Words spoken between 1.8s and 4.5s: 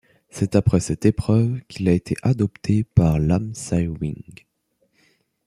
a été adopté par Lam Sai Wing.